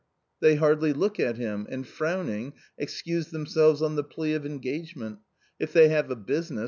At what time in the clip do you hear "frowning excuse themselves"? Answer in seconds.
1.85-3.83